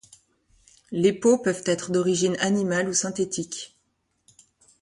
[0.89, 3.77] Les peaux peuvent être d'origine animale ou synthétique.